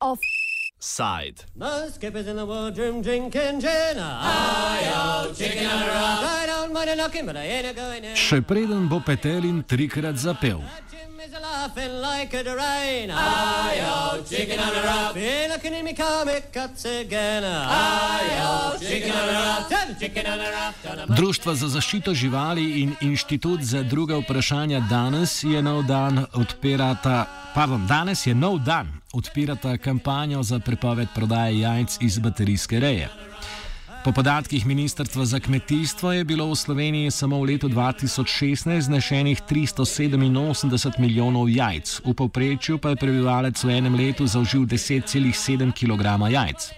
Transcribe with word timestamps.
Offside. 0.00 1.44
Most 1.56 1.94
skippers 1.94 2.26
in 2.26 2.36
the 2.36 2.44
wardroom 2.44 3.00
drinking 3.02 3.60
gin. 3.60 3.96
Ayo, 3.96 5.36
chicken 5.36 5.66
on 5.66 5.82
a 5.82 5.86
rock. 5.86 6.24
I 6.24 6.44
don't 6.46 6.72
mind 6.72 6.90
a 6.90 6.96
knocking, 6.96 7.26
but 7.26 7.36
I 7.36 7.44
ain't 7.44 7.66
a 7.66 7.74
going 7.74 8.04
in. 8.04 8.16
Še 8.16 8.40
preden 8.44 8.88
bo 8.88 9.00
Petelin 9.00 9.64
trikrat 9.64 10.16
zapel. 10.16 10.60
Is 11.20 11.34
a 11.34 11.40
laughing 11.40 12.00
like 12.00 12.32
a 12.32 12.42
rain. 12.44 13.10
Ayo, 13.10 14.24
chicken 14.24 14.58
on 14.58 14.74
a 14.74 14.82
rock. 14.82 15.14
Be 15.14 15.48
looking 15.48 15.74
in 15.74 15.84
me 15.84 15.94
comic 15.94 16.50
cuts 16.50 16.84
again. 16.86 17.44
Ayo, 17.44 18.78
chicken 18.80 19.12
on 19.12 19.28
a 19.28 19.66
the 19.68 20.00
chicken 20.00 20.26
on 20.26 20.40
a 20.40 21.06
the 21.06 21.14
Društvo 21.14 21.54
za 21.54 21.68
zaščito 21.68 22.14
živali 22.14 22.80
in 22.80 22.94
Inštitut 23.00 23.60
za 23.60 23.82
druga 23.82 24.16
vprašanja 24.16 24.80
danes 24.80 25.44
je 25.44 25.62
nov 25.62 25.82
dan 25.82 26.26
odpirata. 26.32 27.26
Pardon, 27.54 27.86
danes 27.86 28.26
je 28.26 28.34
nov 28.34 28.58
dan, 28.58 28.88
odpirata 29.12 29.76
kampanjo 29.76 30.42
za 30.42 30.58
prepoved 30.58 31.08
prodaje 31.14 31.60
jajc 31.60 31.98
iz 32.00 32.18
baterijske 32.18 32.80
reje. 32.80 33.29
Po 34.04 34.12
podatkih 34.12 34.66
Ministrstva 34.66 35.24
za 35.24 35.40
kmetijstvo 35.40 36.12
je 36.12 36.24
bilo 36.24 36.48
v 36.48 36.56
Sloveniji 36.56 37.10
samo 37.10 37.36
v 37.40 37.52
letu 37.52 37.68
2016 37.68 38.80
znešenih 38.80 39.42
387 39.44 40.98
milijonov 40.98 41.50
jajc, 41.50 42.00
v 42.04 42.14
povprečju 42.14 42.78
pa 42.78 42.88
je 42.88 42.96
prebivalec 42.96 43.64
v 43.64 43.76
enem 43.76 43.94
letu 43.94 44.26
zaužil 44.26 44.64
10,7 44.64 45.72
kg 45.76 46.32
jajc. 46.32 46.72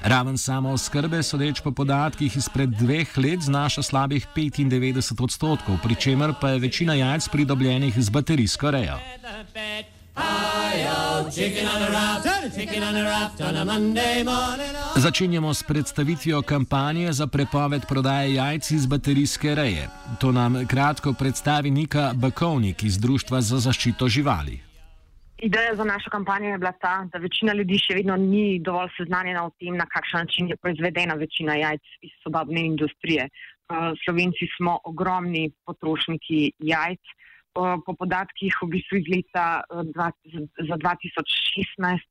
Raven 0.00 0.38
samo 0.38 0.76
oskrbe, 0.76 1.22
sodeč 1.22 1.64
po 1.64 1.72
podatkih 1.72 2.36
izpred 2.36 2.76
dveh 2.76 3.08
let, 3.18 3.40
znaša 3.40 3.82
slabih 3.82 4.28
95 4.36 5.24
odstotkov, 5.24 5.80
pri 5.82 5.94
čemer 5.94 6.36
pa 6.40 6.50
je 6.50 6.60
večina 6.60 6.94
jajc 6.94 7.28
pridobljenih 7.28 7.94
z 7.96 8.08
baterijsko 8.10 8.70
rejo. 8.70 9.00
Začenjamo 14.96 15.54
s 15.54 15.62
predstavitvijo 15.62 16.42
kampanje 16.42 17.12
za 17.12 17.26
prepoved 17.26 17.82
prodaje 17.88 18.34
jajc 18.34 18.70
iz 18.70 18.86
baterijske 18.86 19.54
reje. 19.54 19.88
To 20.20 20.32
nam 20.32 20.66
kratko 20.66 21.12
predstavi 21.12 21.70
Nika 21.70 22.12
Bakovnik 22.14 22.82
iz 22.82 22.98
Društva 22.98 23.40
za 23.40 23.58
zaščito 23.58 24.08
živali. 24.08 24.68
Ideja 25.38 25.74
za 25.74 25.84
našo 25.84 26.10
kampanjo 26.10 26.48
je 26.50 26.58
bila 26.58 26.72
ta, 26.72 27.06
da 27.12 27.18
večina 27.18 27.52
ljudi 27.54 27.78
še 27.78 27.94
vedno 27.94 28.16
ni 28.16 28.58
dovolj 28.58 28.88
seznanjena 28.96 29.44
o 29.46 29.52
tem, 29.60 29.76
na 29.76 29.86
kakšen 29.86 30.20
način 30.24 30.48
je 30.48 30.56
proizvedena 30.56 31.14
večina 31.14 31.54
jajc 31.54 31.92
iz 32.02 32.16
sodobne 32.24 32.64
industrije. 32.66 33.28
Uh, 33.28 33.94
Slovenci 34.04 34.48
smo 34.56 34.80
ogromni 34.84 35.50
potrošniki 35.66 36.52
jajc. 36.58 37.14
Po 37.54 37.92
podatkih 37.98 38.54
v 38.62 38.68
bistvu 38.76 39.00
iz 39.00 39.06
leta 39.10 39.62
uh, 39.66 39.82
dva- 39.94 40.14
za- 40.30 40.66
za 40.68 40.76
2016 40.78 42.04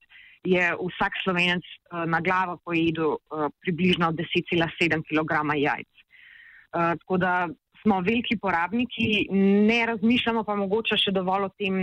je 0.43 0.63
vsak 0.75 1.13
slovenec 1.23 1.63
uh, 1.63 2.03
na 2.05 2.19
glavo 2.21 2.57
pojedel 2.65 3.15
uh, 3.15 3.47
približno 3.61 4.11
10,7 4.11 5.03
kg 5.07 5.31
jajc. 5.55 5.91
Tako 6.71 7.17
da 7.17 7.47
smo 7.81 8.01
veliki 8.03 8.35
porabniki, 8.37 9.31
ne 9.31 9.85
razmišljamo 9.87 10.43
pa 10.43 10.55
mogoče 10.55 10.97
še 10.99 11.13
dovolj 11.15 11.47
o 11.47 11.49
tem, 11.57 11.77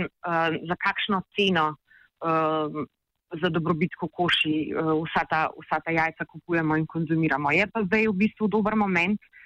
za 0.69 0.75
kakšno 0.77 1.23
ceno 1.35 1.65
za 3.41 3.49
dobrobit 3.49 3.97
kokoši 3.97 4.53
vsa, 4.77 5.25
ta, 5.25 5.41
vsa 5.57 5.81
ta 5.83 5.91
jajca 5.91 6.27
kupujemo 6.29 6.77
in 6.77 6.85
konzumiramo. 6.85 7.51
Je 7.51 7.65
pa 7.67 7.81
zdaj 7.89 8.07
v 8.07 8.15
bistvu 8.21 8.47
dober 8.47 8.77
moment, 8.77 9.17
uh, 9.17 9.44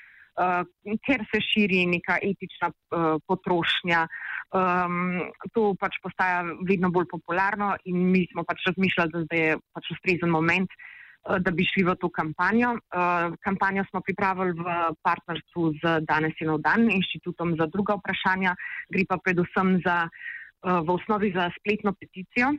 ker 1.05 1.25
se 1.31 1.41
širi 1.43 1.85
neka 1.89 2.19
etična 2.23 2.69
uh, 2.71 3.17
potrošnja. 3.27 4.05
Um, 4.49 5.29
to 5.53 5.73
pač 5.77 5.99
postaja 6.01 6.41
vedno 6.65 6.89
bolj 6.89 7.05
popularno 7.11 7.75
in 7.85 8.07
mi 8.11 8.23
smo 8.31 8.45
pač 8.47 8.63
razmišljali, 8.71 9.25
da 9.29 9.35
je 9.37 9.57
pač 9.75 9.91
ustrezen 9.93 10.31
moment, 10.33 10.71
uh, 10.71 11.37
da 11.43 11.51
bi 11.51 11.67
šli 11.67 11.85
v 11.89 11.97
to 12.01 12.09
kampanjo. 12.09 12.73
Uh, 12.89 13.35
kampanjo 13.45 13.85
smo 13.91 14.01
pripravili 14.05 14.55
v 14.57 14.79
partnerstvu 15.05 15.73
z 15.83 15.99
Danes 16.07 16.39
in 16.41 16.55
Ovdan, 16.55 16.89
inštitutom 16.89 17.57
za 17.59 17.69
druga 17.69 17.99
vprašanja. 17.99 18.55
Gre 18.89 19.05
pa 19.09 19.19
predvsem 19.21 19.77
za, 19.85 20.01
uh, 20.07 20.81
v 20.81 20.97
osnovi 20.97 21.35
za 21.35 21.51
spletno 21.59 21.93
peticijo 21.93 22.55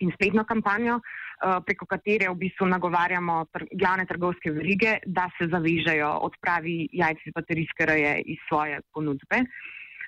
in 0.00 0.12
spletno 0.14 0.44
kampanjo, 0.44 0.98
uh, 1.00 1.58
preko 1.66 1.86
katere 1.86 2.30
v 2.30 2.38
bistvu 2.44 2.68
nagovarjamo 2.70 3.44
tr 3.52 3.66
glavne 3.72 4.06
trgovske 4.06 4.52
verige, 4.56 4.98
da 5.06 5.28
se 5.38 5.48
zavežejo 5.52 6.10
odpravi 6.28 6.88
jajc 6.92 7.26
iz 7.26 7.36
baterijske 7.36 7.86
reje 7.86 8.16
iz 8.34 8.40
svoje 8.48 8.80
ponudbe. 8.92 9.44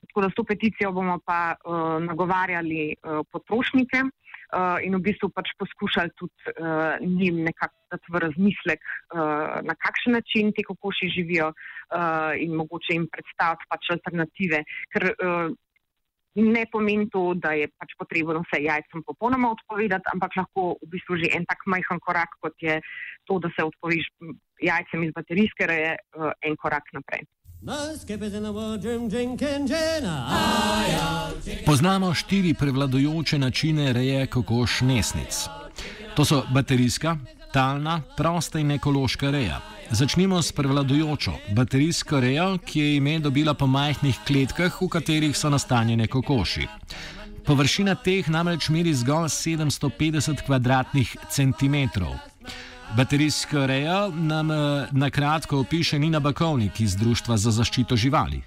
Tako 0.08 0.24
da 0.24 0.30
s 0.30 0.34
to 0.34 0.44
peticijo 0.44 0.92
bomo 0.92 1.18
pa 1.24 1.54
uh, 1.54 2.02
nagovarjali 2.02 2.94
uh, 2.94 3.22
potrošnike 3.32 4.02
uh, 4.02 4.78
in 4.82 4.96
v 4.98 5.02
bistvu 5.08 5.30
pač 5.30 5.52
poskušali 5.58 6.10
tudi 6.18 6.54
uh, 6.58 6.98
njim 7.00 7.42
nekako 7.46 7.76
dati 7.92 8.12
v 8.12 8.22
razmislek, 8.26 8.80
uh, 8.82 9.60
na 9.62 9.74
kakšen 9.78 10.16
način 10.18 10.52
te 10.56 10.64
kokoši 10.66 11.12
živijo 11.16 11.52
uh, 11.52 12.32
in 12.36 12.56
mogoče 12.58 12.96
jim 12.96 13.06
predstaviti 13.12 13.68
pač 13.70 13.92
alternative. 13.94 14.64
Ker, 14.92 15.12
uh, 15.12 15.54
Ne 16.34 16.64
pomeni 16.72 17.10
to, 17.12 17.34
da 17.36 17.52
je 17.52 17.68
pač 17.76 17.92
potrebno 17.98 18.40
vse 18.46 18.62
jajcem 18.64 19.02
popolnoma 19.04 19.50
odpovedati, 19.52 20.08
ampak 20.14 20.36
lahko 20.36 20.78
v 20.80 20.88
bistvu 20.94 21.20
že 21.20 21.28
en 21.36 21.44
tak 21.44 21.60
majhen 21.66 22.00
korak, 22.00 22.32
kot 22.40 22.56
je 22.60 22.80
to, 23.28 23.38
da 23.38 23.52
se 23.52 23.64
odpoveš 23.64 24.08
jajcem 24.62 25.04
iz 25.04 25.12
baterijske 25.12 25.68
reje, 25.68 25.96
uh, 26.16 26.32
en 26.40 26.56
korak 26.56 26.88
naprej. 26.96 27.28
Poznamo 31.66 32.14
štiri 32.14 32.54
prevladujoče 32.54 33.38
načine 33.38 33.92
reje 33.92 34.26
kokoš 34.26 34.80
nesnic. 34.80 35.46
To 36.16 36.24
so 36.24 36.42
baterijska, 36.54 37.16
talna, 37.52 38.00
prosta 38.16 38.58
in 38.58 38.70
ekološka 38.70 39.30
reja. 39.30 39.60
Začnimo 39.92 40.42
s 40.42 40.52
prevladujočo 40.52 41.32
baterijsko 41.56 42.20
rejo, 42.20 42.58
ki 42.64 42.80
je 42.80 42.96
ime 42.96 43.18
dobila 43.20 43.54
po 43.54 43.66
majhnih 43.66 44.18
kletkah, 44.26 44.80
v 44.80 44.88
katerih 44.88 45.36
so 45.36 45.50
nastanjene 45.52 46.06
kokoši. 46.08 46.66
Površina 47.46 47.94
teh 47.94 48.28
namreč 48.28 48.68
meri 48.72 48.94
zgolj 48.94 49.28
750 49.28 50.46
kvadratnih 50.46 51.16
centimetrov. 51.28 52.16
Baterijsko 52.96 53.66
rejo 53.66 54.08
nam 54.16 54.50
eh, 54.50 54.88
na 54.92 55.10
kratko 55.10 55.60
opiše 55.60 55.98
Nina 55.98 56.20
Bakovnik 56.20 56.80
iz 56.80 56.96
Društva 56.96 57.36
za 57.36 57.50
zaščito 57.50 57.96
živali. 57.96 58.42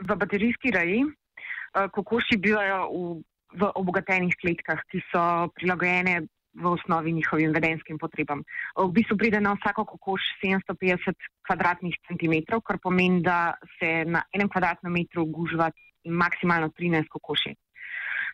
v 0.00 0.16
baterijski 0.16 0.70
reji 0.70 1.04
uh, 1.04 1.90
kokoši 1.90 2.36
bivajo 2.36 2.80
v, 2.92 3.22
v 3.56 3.70
obogatenih 3.74 4.34
kletkah, 4.40 4.80
ki 4.92 5.00
so 5.10 5.48
prilagojene 5.56 6.26
v 6.62 6.66
osnovi 6.72 7.12
njihovim 7.12 7.52
vedenskim 7.52 7.98
potrebam. 7.98 8.42
V 8.76 8.88
bistvu 8.92 9.16
pride 9.16 9.40
na 9.40 9.54
vsako 9.56 9.84
kokoš 9.84 10.22
750 10.42 11.28
kvadratnih 11.46 11.96
centimetrov, 12.08 12.60
kar 12.60 12.78
pomeni, 12.82 13.22
da 13.22 13.54
se 13.78 14.04
na 14.04 14.22
enem 14.32 14.48
kvadratnem 14.48 14.92
metru 14.92 15.26
gužva 15.26 15.70
maksimalno 16.04 16.68
13 16.68 17.08
kokoši. 17.10 17.54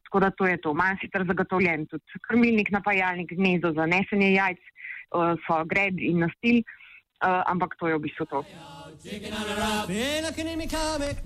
Tako 0.05 0.21
da 0.21 0.31
to 0.31 0.47
je 0.47 0.61
to. 0.61 0.75
Manj 0.75 1.01
sicer 1.01 1.25
zagotovljen 1.27 1.87
tudi 1.87 2.21
krmilnik, 2.29 2.71
napajalnik, 2.71 3.33
gnezdo 3.33 3.73
za 3.73 3.87
nesenje 3.87 4.33
jajc, 4.33 4.61
so 5.47 5.65
gred 5.65 5.99
in 5.99 6.19
nastil, 6.25 6.63
uh, 6.63 7.43
ampak 7.47 7.77
to 7.79 7.89
je 7.89 7.97
v 7.97 8.01
bistvu 8.01 8.27
to. 8.27 8.45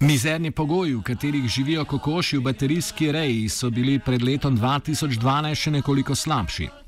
Mizerni 0.01 0.51
pogoji, 0.51 0.95
v 0.95 1.03
katerih 1.03 1.49
živijo 1.49 1.85
kokoši 1.85 2.39
v 2.39 2.43
baterijski 2.43 3.13
reji, 3.13 3.49
so 3.49 3.71
bili 3.71 3.99
pred 3.99 4.23
letom 4.23 4.57
2012 4.57 5.55
še 5.55 5.71
nekoliko 5.71 6.15
slabši. 6.15 6.86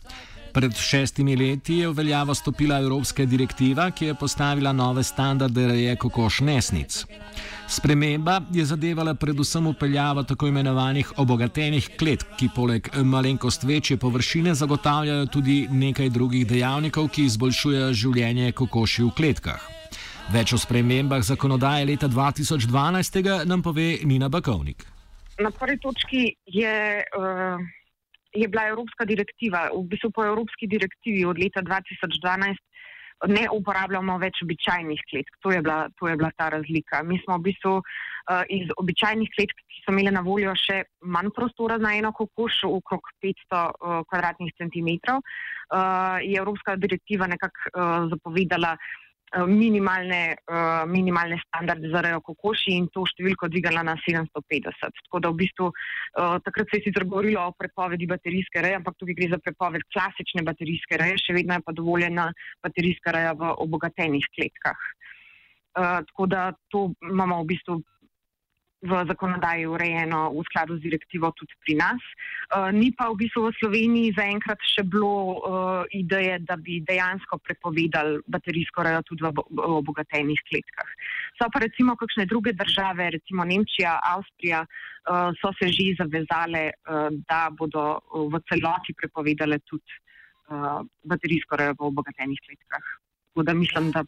Pred 0.58 0.74
šestimi 0.74 1.36
leti 1.36 1.74
je 1.74 1.88
v 1.88 1.94
veljavo 1.94 2.34
stopila 2.34 2.80
Evropska 2.82 3.24
direktiva, 3.24 3.90
ki 3.90 4.06
je 4.06 4.14
postavila 4.14 4.72
nove 4.72 5.04
standarde 5.06 5.66
reje 5.66 5.96
kokoš 5.96 6.40
nesnic. 6.40 7.04
Sprememba 7.68 8.40
je 8.50 8.64
zadevala 8.64 9.14
predvsem 9.14 9.66
upeljavo 9.66 10.22
tako 10.22 10.48
imenovanih 10.50 11.12
obogatenih 11.16 11.88
kletk, 11.98 12.26
ki 12.38 12.48
poleg 12.56 12.90
malenkost 13.04 13.62
večje 13.62 13.96
površine 13.96 14.54
zagotavljajo 14.54 15.26
tudi 15.26 15.68
nekaj 15.70 16.10
drugih 16.10 16.46
dejavnikov, 16.46 17.08
ki 17.08 17.30
izboljšujejo 17.30 17.92
življenje 17.92 18.52
kokoši 18.52 19.06
v 19.06 19.14
kletkah. 19.14 19.62
Več 20.34 20.52
o 20.52 20.58
spremembah 20.58 21.22
zakonodaje 21.22 21.86
leta 21.86 22.08
2012 22.08 23.46
nam 23.46 23.62
pove 23.62 23.98
Nina 24.02 24.28
Bakovnik. 24.28 24.82
Na 25.38 25.50
prvi 25.54 25.78
točki 25.78 26.32
je, 26.46 27.04
uh, 27.14 27.77
je 28.34 28.48
bila 28.48 28.68
Evropska 28.68 29.04
direktiva. 29.04 29.68
V 29.74 29.84
bistvu 29.88 30.10
po 30.10 30.24
Evropski 30.24 30.66
direktivi 30.66 31.24
od 31.24 31.38
leta 31.38 31.62
2012 31.62 32.56
ne 33.26 33.48
uporabljamo 33.50 34.18
več 34.22 34.42
običajnih 34.44 35.00
kletk. 35.10 35.38
To 35.42 35.50
je 35.50 35.62
bila, 35.62 35.88
to 35.98 36.08
je 36.08 36.16
bila 36.16 36.30
ta 36.36 36.48
razlika. 36.54 37.02
Mi 37.02 37.18
smo 37.24 37.38
v 37.38 37.48
bistvu 37.48 37.72
uh, 37.80 38.42
iz 38.48 38.70
običajnih 38.78 39.30
kletk, 39.34 39.58
ki 39.58 39.82
so 39.82 39.94
imele 39.94 40.12
na 40.14 40.22
voljo 40.22 40.54
še 40.54 40.84
manj 41.02 41.32
prostora 41.34 41.80
za 41.82 41.92
eno 41.98 42.12
kokoš, 42.14 42.62
okrog 42.68 43.10
500 43.24 43.64
uh, 43.64 43.98
kvadratnih 44.06 44.54
centimetrov, 44.60 45.18
uh, 45.18 46.22
je 46.22 46.38
Evropska 46.38 46.76
direktiva 46.76 47.26
nekako 47.26 47.74
uh, 47.74 48.08
zapovedala. 48.14 48.76
Eh, 49.28 49.44
minimalne, 49.44 50.36
uh, 50.48 50.88
minimalne 50.88 51.36
standarde 51.46 51.90
za 51.92 52.00
rejo 52.00 52.22
kokoši 52.24 52.72
in 52.72 52.86
to 52.88 53.02
številko 53.04 53.50
dvigala 53.52 53.82
na 53.84 53.92
750. 54.00 54.94
Tako 55.04 55.20
da 55.20 55.28
v 55.28 55.36
bistvu 55.42 55.66
uh, 55.68 56.38
takrat 56.40 56.70
se 56.72 56.80
je 56.80 56.86
sicer 56.86 57.04
govorilo 57.04 57.42
o 57.44 57.52
prepovedi 57.52 58.08
baterijske 58.08 58.62
reje, 58.64 58.78
ampak 58.80 58.96
tukaj 58.96 59.18
gre 59.18 59.28
za 59.34 59.40
prepoved 59.44 59.84
klasične 59.92 60.46
baterijske 60.48 60.96
reje, 60.96 61.20
še 61.20 61.36
vedno 61.36 61.58
je 61.58 61.64
pa 61.66 61.76
dovoljena 61.76 62.24
baterijska 62.64 63.12
reja 63.18 63.36
v 63.36 63.52
obogatenih 63.66 64.30
kletkah. 64.32 64.88
Uh, 65.76 66.00
tako 66.08 66.30
da 66.32 66.48
to 66.72 66.88
imamo 67.04 67.42
v 67.42 67.50
bistvu 67.52 67.82
v 68.82 68.90
zakonodaji 69.10 69.66
urejeno 69.66 70.30
v 70.30 70.42
skladu 70.46 70.78
z 70.78 70.86
direktivo 70.86 71.34
tudi 71.34 71.50
pri 71.66 71.74
nas. 71.82 72.02
Uh, 72.54 72.70
ni 72.70 72.94
pa 72.94 73.10
v 73.10 73.26
bistvu 73.26 73.50
v 73.50 73.58
Sloveniji 73.58 74.14
zaenkrat 74.14 74.62
še 74.62 74.86
bilo 74.86 75.42
uh, 75.42 75.82
ideje, 75.90 76.38
da 76.46 76.54
bi 76.54 76.78
dejansko 76.86 77.42
prepovedali 77.42 78.22
baterijsko 78.30 78.86
rejo 78.86 79.02
tudi 79.02 79.26
v, 79.26 79.34
obogatenih 79.82 80.38
kletkah. 80.46 80.90
So 81.34 81.50
pa 81.50 81.58
recimo 81.58 81.98
kakšne 81.98 82.30
druge 82.30 82.54
države, 82.54 83.10
recimo 83.18 83.42
Nemčija, 83.42 83.98
Avstrija, 83.98 84.62
uh, 84.62 85.34
so 85.42 85.50
se 85.58 85.74
že 85.74 85.98
zavezale, 85.98 86.70
uh, 86.86 87.10
da 87.26 87.50
bodo 87.50 87.98
v 88.14 88.38
celoti 88.46 88.94
prepovedale 88.94 89.58
tudi 89.66 89.90
uh, 90.54 90.86
baterijsko 91.02 91.58
rejo 91.58 91.74
v 91.74 91.90
obogatenih 91.90 92.38
kletkah. 92.46 92.86
Tako 93.34 93.42
da 93.42 93.52
mislim, 93.54 93.90
da 93.90 94.06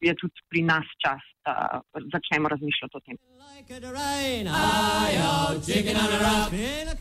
je 0.00 0.14
tudi 0.20 0.34
pri 0.48 0.62
nas 0.62 0.86
čas, 1.04 1.22
da 1.44 1.80
začnemo 2.12 2.48
razmišljati 2.48 2.96
o 2.96 3.00
tem. 3.00 3.16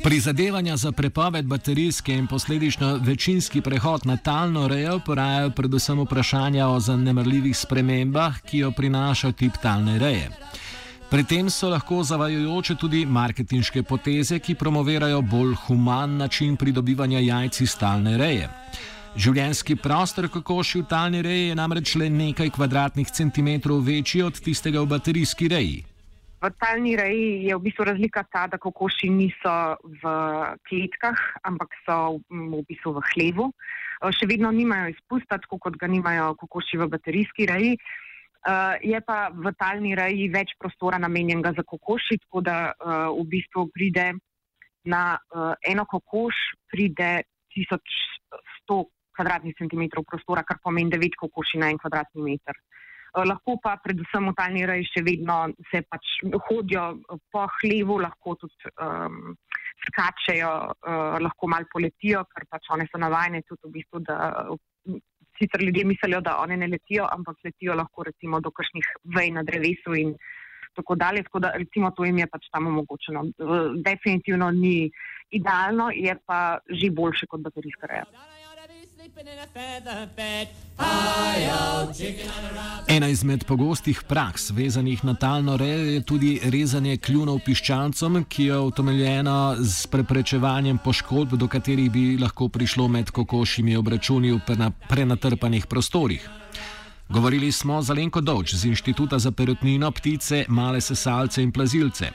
Prizadevanja 0.03 0.77
za 0.77 0.91
prepoved 0.91 1.45
baterijske 1.45 2.13
in 2.13 2.27
posledično 2.27 2.99
večinski 3.03 3.61
prehod 3.61 4.01
na 4.05 4.17
talno 4.17 4.67
rejo 4.67 4.99
porajajo 5.05 5.49
predvsem 5.49 6.01
vprašanja 6.01 6.67
o 6.67 6.79
zanemrljivih 6.79 7.57
spremembah, 7.57 8.41
ki 8.41 8.57
jo 8.57 8.71
prinaša 8.71 9.31
tip 9.31 9.53
talne 9.61 9.99
reje. 9.99 10.29
Pri 11.09 11.23
tem 11.23 11.49
so 11.49 11.69
lahko 11.69 12.01
zavajojoče 12.03 12.75
tudi 12.75 13.05
marketinške 13.05 13.83
poteze, 13.83 14.39
ki 14.39 14.55
promovirajo 14.55 15.21
bolj 15.21 15.53
human 15.67 16.17
način 16.17 16.57
pridobivanja 16.57 17.19
jajc 17.19 17.61
iz 17.61 17.77
talne 17.79 18.17
reje. 18.17 18.49
Življenjski 19.17 19.73
prostor 19.81 20.27
kokoši 20.29 20.83
v 20.83 20.85
talni 20.85 21.23
reji 21.25 21.47
je 21.47 21.53
namreč 21.57 21.95
le 21.97 22.05
nekaj 22.13 22.51
kvadratnih 22.53 23.09
centimetrov 23.09 23.79
večji 23.81 24.19
od 24.21 24.37
tistega 24.37 24.83
v 24.83 24.91
baterijski 24.91 25.47
reji. 25.49 25.79
V 26.37 26.49
talni 26.61 26.91
reji 26.93 27.47
je 27.47 27.55
v 27.57 27.63
bistvu 27.63 27.87
razlika 27.89 28.21
ta, 28.29 28.43
da 28.45 28.59
kokoši 28.61 29.07
niso 29.09 29.53
v 29.81 30.11
kletkah, 30.69 31.23
ampak 31.49 31.73
so 31.81 32.19
v 32.29 32.59
bistvu 32.69 32.93
v 32.93 33.01
hlevu. 33.09 33.47
Eh, 33.49 34.13
še 34.13 34.29
vedno 34.29 34.51
nimajo 34.53 34.91
izpusta, 34.93 35.39
tako 35.41 35.57
kot 35.65 35.79
ga 35.81 35.89
nimajo 35.89 36.35
kokoši 36.37 36.77
v 36.77 36.87
baterijski 36.93 37.47
reji. 37.49 37.73
Eh, 37.73 38.75
je 38.85 38.99
pa 39.01 39.33
v 39.33 39.49
talni 39.57 39.95
reji 39.97 40.29
več 40.29 40.53
prostora 40.61 41.01
namenjenega 41.01 41.55
za 41.57 41.65
kokoši, 41.65 42.19
tako 42.27 42.45
da 42.45 42.69
eh, 42.69 43.09
v 43.17 43.25
bistvu 43.33 43.65
pride 43.73 44.13
na 44.85 45.17
eno 45.65 45.83
kokoš, 45.89 46.37
pride 46.69 47.25
1100 47.57 48.85
kvadratnih 49.17 49.57
centimetrov 49.57 50.05
prostora, 50.05 50.45
kar 50.47 50.61
pomeni 50.63 50.93
9 50.93 51.17
kokoši 51.25 51.61
na 51.61 51.71
en 51.73 51.81
kvadratni 51.81 52.23
meter. 52.29 52.61
Eh, 53.17 53.25
lahko 53.25 53.57
pa 53.63 53.77
predvsem 53.81 54.29
v 54.29 54.35
talni 54.37 54.63
reji 54.69 54.87
še 54.91 55.03
vedno 55.05 55.37
se 55.71 55.81
pač 55.89 56.19
hodijo 56.49 56.85
po 57.33 57.47
hlevu, 57.59 57.99
lahko 58.03 58.35
tudi 58.41 58.71
um, 58.83 59.35
skačejo, 59.87 60.51
uh, 60.69 61.17
lahko 61.23 61.49
mal 61.49 61.65
poletijo, 61.71 62.25
ker 62.33 62.45
pač 62.51 62.69
one 62.75 62.87
so 62.91 62.99
navajene 63.01 63.41
tudi 63.47 63.63
v 63.65 63.73
bistvu, 63.77 64.01
da 64.05 64.17
sicer 65.37 65.63
ljudje 65.63 65.85
mislijo, 65.85 66.21
da 66.21 66.37
one 66.41 66.57
ne 66.57 66.67
letijo, 66.67 67.07
ampak 67.13 67.37
letijo 67.45 67.77
lahko 67.77 68.05
recimo 68.09 68.41
do 68.41 68.51
kakšnih 68.51 68.89
vej 69.17 69.31
na 69.37 69.45
drevesu 69.47 69.95
in 69.95 70.15
tako 70.77 70.97
dalje, 70.99 71.23
tako 71.25 71.39
da 71.45 71.53
recimo 71.57 71.91
to 71.97 72.05
jim 72.05 72.17
je 72.21 72.27
pač 72.29 72.49
tam 72.53 72.67
omogočeno. 72.69 73.23
Definitivno 73.85 74.51
ni 74.51 74.91
idealno, 75.33 75.89
je 75.93 76.17
pa 76.25 76.59
že 76.69 76.91
boljše 76.91 77.29
kot 77.29 77.41
baterijska 77.41 77.89
reja. 77.89 78.05
Ena 82.87 83.07
izmed 83.07 83.43
pogostih 83.45 84.01
praks, 84.07 84.51
vezanih 84.51 85.03
na 85.05 85.13
talno 85.13 85.57
rejo, 85.57 85.85
je 85.85 86.01
tudi 86.01 86.39
rezanje 86.43 86.97
kljunov 86.97 87.39
piščancem, 87.45 88.23
ki 88.29 88.49
je 88.51 88.59
utemeljena 88.69 89.55
z 89.59 89.87
preprečevanjem 89.93 90.77
poškodb, 90.83 91.33
do 91.33 91.47
katerih 91.47 91.91
bi 91.91 92.05
lahko 92.21 92.49
prišlo 92.49 92.87
med 92.87 93.11
kokošimi 93.11 93.77
obračuni 93.77 94.31
v 94.31 94.59
prenatrpanih 94.89 95.65
prostorih. 95.65 96.29
Govorili 97.09 97.51
smo 97.51 97.81
z 97.81 97.89
Alenko 97.91 98.21
Dovč 98.21 98.53
z 98.53 98.65
Inštituta 98.65 99.19
za 99.19 99.31
perutnino, 99.31 99.91
ptice, 99.91 100.45
male 100.47 100.81
sesalce 100.81 101.43
in 101.43 101.51
plazilce. 101.51 102.11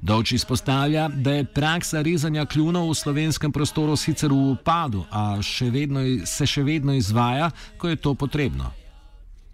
Dovč 0.00 0.32
izpostavlja, 0.32 1.08
da 1.08 1.30
je 1.30 1.44
praksa 1.44 2.02
rezanja 2.02 2.46
kljunov 2.46 2.90
v 2.90 2.94
slovenskem 2.94 3.52
prostoru 3.52 3.96
sicer 3.96 4.34
v 4.34 4.50
upadu, 4.58 5.04
a 5.10 5.38
še 5.42 5.70
vedno, 5.70 6.02
se 6.26 6.46
še 6.46 6.66
vedno 6.66 6.94
izvaja, 6.94 7.50
ko 7.78 7.88
je 7.88 7.96
to 7.96 8.14
potrebno. 8.14 8.72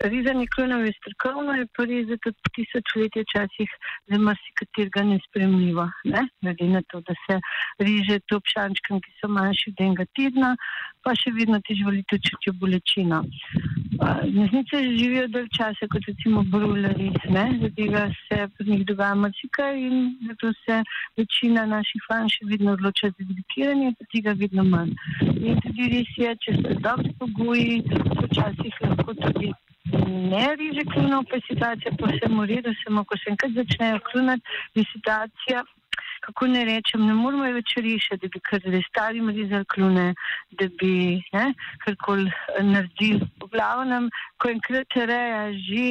Rezanje 0.00 0.46
klonov 0.54 0.86
je 0.86 0.92
strokovno, 0.94 1.52
je 1.58 1.66
pa 1.76 1.84
res, 1.84 2.06
da 2.06 2.16
tudi 2.22 2.52
tisočletje 2.56 3.24
časih 3.34 3.70
za 4.08 4.18
marsikaterega 4.22 5.02
nespremljivo. 5.04 5.88
Ne? 6.04 6.22
Glede 6.40 6.68
na 6.70 6.82
to, 6.88 7.00
da 7.08 7.16
se 7.26 7.40
reže 7.82 8.20
to 8.30 8.38
pšančkem, 8.40 9.02
ki 9.02 9.16
so 9.18 9.28
manjši 9.28 9.72
od 9.74 9.82
enega 9.86 10.06
tedna, 10.14 10.54
pa 11.02 11.16
še 11.18 11.34
vedno 11.34 11.58
ti 11.66 11.74
živali 11.80 12.04
čutijo 12.08 12.54
bolečino. 12.62 13.24
Neznice 13.98 14.76
živijo 14.98 15.26
dalj 15.34 15.48
časa, 15.56 15.86
kot 15.92 16.02
recimo 16.06 16.42
brulari, 16.42 17.10
zato 17.60 18.02
se 18.28 18.48
pri 18.56 18.70
njih 18.70 18.86
dogaja 18.86 19.14
marsikaj 19.14 19.80
in 19.80 19.96
zato 20.28 20.52
se 20.52 20.82
večina 21.16 21.66
naših 21.66 22.02
fan 22.08 22.28
še 22.28 22.46
vedno 22.50 22.72
odloča 22.72 23.10
za 23.10 23.24
dedikiranje, 23.30 23.94
pa 23.98 24.04
tega 24.12 24.34
vedno 24.42 24.64
manj. 24.64 24.92
In 25.22 25.58
tudi 25.64 25.88
res 25.94 26.12
je, 26.16 26.36
če 26.44 26.54
se 26.60 26.76
dobri 26.86 27.12
pogoji, 27.18 27.82
včasih 28.22 28.78
lahko 28.86 29.14
tudi 29.24 29.50
ne 30.30 30.46
riže 30.60 30.84
klunov, 30.92 31.24
pa 31.30 31.36
je 31.36 31.48
situacija 31.48 31.96
posebno 31.98 32.42
v 32.42 32.50
redu, 32.52 32.74
samo 32.84 33.04
ko 33.04 33.18
se 33.18 33.30
enkrat 33.32 33.52
začnejo 33.58 33.98
klunati, 34.10 34.42
je 34.74 34.84
situacija, 34.92 35.64
kako 36.28 36.46
ne 36.46 36.64
rečem, 36.68 37.06
ne 37.08 37.14
moramo 37.16 37.46
več 37.56 37.72
rešiti, 37.80 38.20
da 38.20 38.28
bi 38.34 38.40
kar 38.44 38.60
zdaj 38.60 38.82
starim 38.90 39.30
rezali 39.32 39.66
klune, 39.72 40.06
da 40.60 40.66
bi 40.80 40.92
karkoli 41.84 42.28
naredili. 42.68 43.24
V 43.40 43.48
glavnem, 43.54 44.10
ko 44.36 44.50
enkrat 44.52 44.96
reja 45.08 45.46
že, 45.56 45.86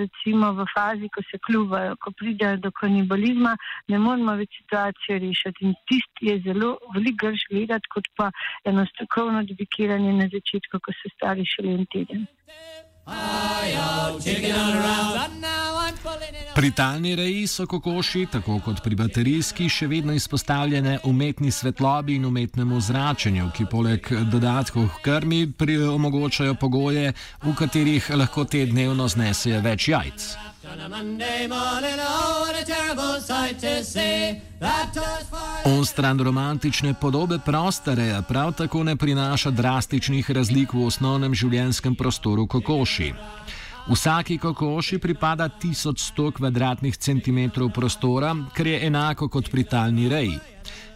recimo 0.00 0.52
v 0.54 0.66
fazi, 0.70 1.10
ko 1.10 1.24
se 1.26 1.40
kljuvajo, 1.46 1.96
ko 2.04 2.12
pridejo 2.20 2.60
do 2.66 2.70
kanibalizma, 2.80 3.56
ne 3.90 3.98
moramo 3.98 4.36
več 4.38 4.60
situacijo 4.60 5.18
rešiti. 5.26 5.66
In 5.66 5.74
tisti 5.90 6.30
je 6.30 6.36
zelo 6.46 6.76
veliko 6.94 7.26
grž 7.26 7.48
gledati, 7.50 7.90
kot 7.90 8.06
pa 8.16 8.30
eno 8.70 8.86
strokovno 8.92 9.42
dedikiranje 9.50 10.14
na 10.22 10.30
začetku, 10.36 10.78
ko 10.78 10.94
so 11.00 11.10
stari 11.16 11.48
šele 11.54 11.74
en 11.80 11.90
teden. 11.90 12.28
Pri 16.60 16.70
talni 16.70 17.14
reji 17.16 17.46
so 17.46 17.64
kokoši, 17.66 18.26
tako 18.32 18.58
kot 18.60 18.82
pri 18.84 18.92
baterijski, 18.94 19.64
še 19.72 19.86
vedno 19.88 20.12
izpostavljene 20.12 20.98
umetni 21.08 21.48
svetlobi 21.50 22.18
in 22.20 22.26
umetnemu 22.28 22.80
zračenju, 22.84 23.46
ki 23.56 23.64
poleg 23.64 24.10
dodatkov 24.28 24.90
k 24.98 25.00
krmi 25.06 25.38
omogočajo 25.88 26.58
pogoje, 26.60 27.14
v 27.42 27.54
katerih 27.56 28.10
lahko 28.12 28.44
te 28.44 28.66
dnevno 28.68 29.08
znesejo 29.08 29.62
več 29.64 29.88
jajc. 29.88 30.26
On 35.64 35.86
stran 35.86 36.20
romantične 36.20 36.92
podobe 37.00 37.38
prostore 37.38 38.20
prav 38.28 38.52
tako 38.52 38.84
ne 38.84 38.96
prinaša 38.96 39.50
drastičnih 39.50 40.30
razlik 40.30 40.76
v 40.76 40.84
osnovnem 40.92 41.34
življenjskem 41.34 41.96
prostoru 41.96 42.46
kokoši. 42.46 43.14
Vsaki 43.88 44.38
kokoši 44.38 44.98
pripada 44.98 45.48
1100 45.48 46.30
km2 46.32 47.72
prostora, 47.72 48.36
kar 48.56 48.66
je 48.66 48.86
enako 48.86 49.28
kot 49.28 49.50
pri 49.50 49.64
talni 49.64 50.08
reji. 50.08 50.38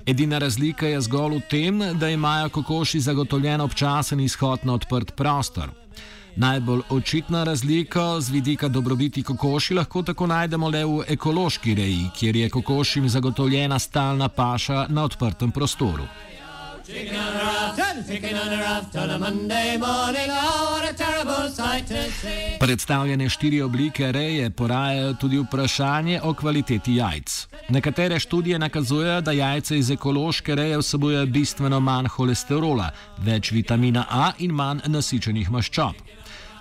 Edina 0.06 0.38
razlika 0.38 0.86
je 0.86 1.00
zgolj 1.00 1.36
v 1.36 1.40
tem, 1.50 1.80
da 1.98 2.10
imajo 2.10 2.48
kokoši 2.48 3.00
zagotovljen 3.00 3.60
občasen 3.60 4.20
izhod 4.20 4.60
na 4.62 4.74
odprt 4.74 5.16
prostor. 5.16 5.70
Najbolj 6.36 6.80
očitna 6.90 7.44
razlika 7.44 8.20
z 8.20 8.30
vidika 8.30 8.68
dobrobiti 8.68 9.22
kokoši 9.22 9.74
lahko 9.74 10.02
tako 10.02 10.26
najdemo 10.26 10.68
le 10.68 10.84
v 10.84 11.04
ekološki 11.08 11.74
reji, 11.74 12.10
kjer 12.16 12.36
je 12.36 12.50
kokošim 12.50 13.08
zagotovljena 13.08 13.78
stalna 13.78 14.28
paša 14.28 14.86
na 14.88 15.04
odprtem 15.04 15.50
prostoru. 15.50 16.04
Chicken 16.84 17.16
Predstavljene 22.60 23.28
štiri 23.28 23.62
oblike 23.62 24.12
reje 24.12 24.50
porajajo 24.50 25.14
tudi 25.14 25.38
vprašanje 25.38 26.20
o 26.22 26.34
kvaliteti 26.34 26.96
jajc. 26.96 27.46
Nekatere 27.68 28.18
študije 28.20 28.58
nakazujejo, 28.58 29.20
da 29.20 29.32
jajce 29.32 29.78
iz 29.78 29.90
ekološke 29.90 30.54
reje 30.54 30.78
vsebujejo 30.78 31.26
bistveno 31.26 31.80
manj 31.80 32.06
holesterola, 32.08 32.90
več 33.18 33.52
vitamina 33.52 34.06
A 34.10 34.32
in 34.38 34.52
manj 34.52 34.84
nasičenih 34.86 35.50
maščob. 35.50 35.94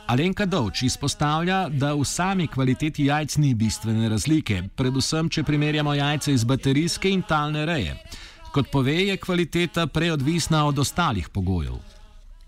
Alenka 0.08 0.46
Dovč 0.46 0.82
izpostavlja, 0.84 1.70
da 1.70 1.94
v 1.94 2.06
sami 2.06 2.48
kvaliteti 2.48 3.06
jajc 3.06 3.38
ni 3.38 3.54
bistvene 3.56 4.10
razlike, 4.10 4.64
predvsem 4.76 5.30
če 5.30 5.44
primerjamo 5.44 5.94
jajce 5.94 6.34
iz 6.34 6.44
baterijske 6.44 7.10
in 7.10 7.22
talne 7.28 7.66
reje. 7.66 7.98
Kot 8.54 8.68
pove, 8.72 8.94
je 8.94 9.18
kvaliteta 9.18 9.88
preodvisna 9.88 10.66
od 10.70 10.80
ostalih 10.80 11.30
pogojev. 11.34 11.78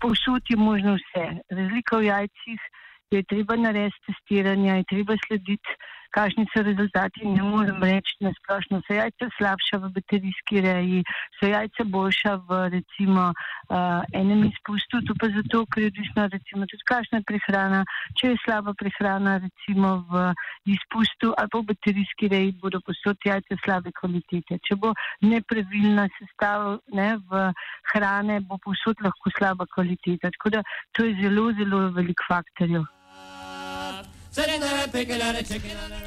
Povsod 0.00 0.42
je 0.48 0.56
možno 0.56 0.94
vse. 0.94 1.24
Razlika 1.50 1.98
v 1.98 2.04
jajcih 2.04 2.60
je 3.10 3.22
treba 3.22 3.56
narediti 3.56 4.04
testiranje, 4.06 4.70
je 4.76 4.84
treba 4.92 5.16
slediti 5.26 5.70
kakšni 6.10 6.46
so 6.52 6.62
rezultati, 6.62 7.24
ne 7.24 7.42
morem 7.42 7.82
reči 7.82 8.16
na 8.20 8.32
splošno. 8.38 8.80
So 8.86 8.96
jajca 8.96 9.28
slabša 9.38 9.80
v 9.82 9.90
baterijski 9.96 10.60
reji, 10.64 11.02
so 11.38 11.50
jajca 11.50 11.84
boljša 11.84 12.34
v 12.48 12.60
recimo 12.76 13.30
uh, 13.32 14.02
enem 14.12 14.46
izpustu, 14.50 15.02
to 15.06 15.16
pa 15.20 15.30
zato, 15.36 15.64
ker 15.72 15.86
je 15.86 15.92
odvisno 15.92 16.26
recimo 16.32 16.66
tudi 16.70 16.88
kakšna 16.92 17.22
prehrana. 17.28 17.84
Če 18.18 18.32
je 18.32 18.42
slaba 18.44 18.74
prehrana 18.78 19.38
recimo 19.44 19.92
v 20.10 20.26
izpustu 20.76 21.32
ali 21.36 21.52
pa 21.52 21.58
v 21.60 21.68
baterijski 21.72 22.32
reji, 22.32 22.56
bodo 22.62 22.80
posod 22.80 23.16
jajca 23.24 23.60
slabe 23.64 23.92
kvalitete. 24.00 24.60
Če 24.66 24.78
bo 24.80 24.94
nepravilna 25.22 26.08
sestava 26.18 26.76
ne, 26.92 27.16
v 27.30 27.46
hrane, 27.92 28.40
bo 28.40 28.58
posod 28.62 29.00
lahko 29.04 29.32
slaba 29.38 29.66
kvaliteta. 29.74 30.32
Tako 30.38 30.56
da 30.58 30.66
to 30.92 31.04
je 31.04 31.16
zelo, 31.22 31.50
zelo 31.58 31.88
velik 31.96 32.22
faktor. 32.28 32.95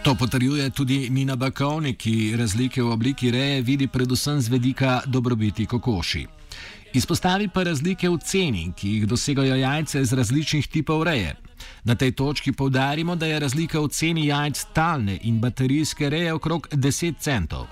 To 0.04 0.16
potrjuje 0.16 0.70
tudi 0.70 1.10
Nina 1.10 1.36
Bakovnik, 1.36 1.98
ki 1.98 2.36
razlike 2.38 2.84
v 2.84 2.92
obliki 2.92 3.32
reje 3.32 3.62
vidi 3.62 3.88
predvsem 3.88 4.42
z 4.42 4.50
vedika 4.50 5.02
dobrobiti 5.06 5.66
kokoši. 5.66 6.28
Izpostavi 6.94 7.50
pa 7.54 7.64
razlike 7.64 8.10
v 8.10 8.18
ceni, 8.18 8.72
ki 8.78 8.90
jih 8.90 9.08
dosegajo 9.08 9.56
jajce 9.56 10.04
z 10.06 10.14
različnih 10.14 10.68
tipov 10.68 11.04
reje. 11.04 11.36
Na 11.86 11.96
tej 11.96 12.12
točki 12.12 12.52
povdarimo, 12.52 13.16
da 13.16 13.26
je 13.26 13.40
razlika 13.40 13.80
v 13.80 13.90
ceni 13.90 14.28
jajc 14.28 14.64
talne 14.74 15.18
in 15.24 15.40
baterijske 15.42 16.10
reje 16.10 16.34
okrog 16.34 16.68
10 16.72 17.18
centov. 17.18 17.68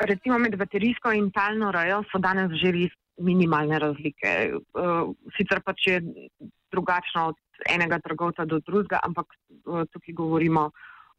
Recimo 0.00 0.38
med 0.38 0.56
baterijsko 0.56 1.12
in 1.12 1.30
talno 1.30 1.72
rejo 1.72 2.02
so 2.12 2.18
danes 2.18 2.52
že 2.60 2.72
res 2.72 2.92
minimalne 3.18 3.78
razlike. 3.78 4.52
Uh, 4.72 5.12
sicer 5.36 5.60
pa 5.64 5.72
če 5.72 5.90
je 5.90 6.00
drugačno 6.70 7.28
od 7.32 7.36
enega 7.66 7.98
trgovca 8.04 8.44
do 8.44 8.60
drugega, 8.60 9.00
ampak 9.02 9.26
uh, 9.34 9.84
tukaj 9.92 10.14
govorimo 10.14 10.70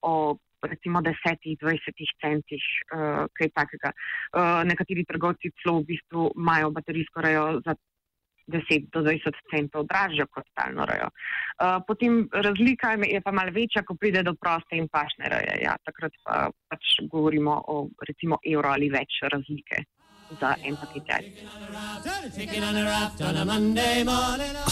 o 0.02 0.38
recimo 0.62 1.02
10-20 1.02 2.16
centih, 2.22 2.64
uh, 2.94 3.28
kaj 3.34 3.52
takega. 3.56 3.92
Uh, 4.34 4.64
nekateri 4.68 5.06
trgovci 5.08 5.54
celo 5.64 5.80
v 5.80 5.94
bistvu 5.94 6.32
imajo 6.36 6.72
baterijsko 6.76 7.22
rejo 7.22 7.46
za 7.66 7.76
10 8.50 8.90
do 8.94 9.04
20 9.06 9.40
centov 9.52 9.86
dražjo 9.86 10.26
kot 10.34 10.48
talno 10.58 10.86
rejo. 10.90 11.10
Uh, 11.10 11.78
potem 11.88 12.26
razlika 12.34 12.98
je 12.98 13.22
pa 13.22 13.32
malo 13.32 13.54
večja, 13.54 13.84
ko 13.84 13.96
pride 13.96 14.24
do 14.24 14.34
proste 14.34 14.76
in 14.76 14.90
pašne 14.90 15.30
reje. 15.30 15.62
Ja, 15.64 15.78
takrat 15.86 16.18
pa 16.24 16.50
pač 16.68 16.98
govorimo 17.12 17.62
o 17.68 17.88
recimo 18.08 18.42
evro 18.44 18.74
ali 18.74 18.90
več 18.90 19.22
razlike 19.22 19.86
za 20.40 20.56
en 20.64 20.76
paket 20.76 21.04
jajc. 21.10 21.26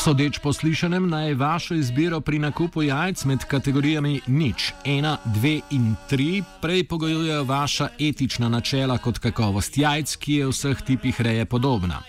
Sodeč 0.03 0.39
po 0.39 0.53
slišanem 0.53 1.09
naj 1.09 1.33
vašo 1.33 1.73
izbiro 1.73 2.21
pri 2.21 2.39
nakupu 2.39 2.83
jajc 2.83 3.23
med 3.25 3.45
kategorijami 3.45 4.21
nič, 4.27 4.73
ena, 4.85 5.17
dve 5.25 5.59
in 5.71 5.95
tri 6.09 6.43
prej 6.61 6.83
pogojujejo 6.83 7.43
vaša 7.43 7.89
etična 7.99 8.49
načela 8.49 8.97
kot 8.97 9.19
kakovost 9.19 9.77
jajc, 9.77 10.15
ki 10.15 10.33
je 10.33 10.45
v 10.45 10.51
vseh 10.51 10.81
tipih 10.81 11.21
reje 11.21 11.45
podobna. 11.45 12.01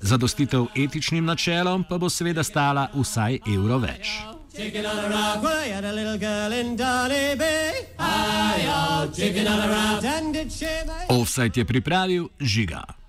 Zadostitev 0.00 0.66
etičnim 0.76 1.24
načelom 1.24 1.84
pa 1.84 1.98
bo 1.98 2.08
seveda 2.08 2.42
stala 2.42 2.88
vsaj 2.94 3.38
evro 3.54 3.78
več. 3.78 4.39
Chicken 4.52 4.84
on 4.84 4.98
a 4.98 5.08
rock, 5.08 5.42
well, 5.42 5.56
I 5.56 5.68
had 5.68 5.84
a 5.84 5.92
little 5.92 6.18
girl 6.18 6.52
in 6.52 6.76
Dolly 6.76 7.36
Bay. 7.36 7.86
Hi, 7.98 8.66
oh, 8.66 9.10
chicken 9.14 9.46
on 9.46 9.60
a 9.60 9.68
rock, 9.68 10.04
and 10.04 10.34
did 10.34 10.50
she... 10.50 10.66
Offside 11.08 11.54
je 11.54 11.64
pripravil 11.64 12.28
Žiga. 12.40 12.99